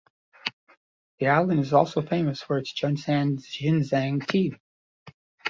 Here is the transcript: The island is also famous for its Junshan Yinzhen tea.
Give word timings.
The 1.19 1.27
island 1.27 1.59
is 1.59 1.73
also 1.73 2.01
famous 2.01 2.41
for 2.41 2.57
its 2.57 2.73
Junshan 2.73 3.37
Yinzhen 3.37 4.25
tea. 4.27 4.55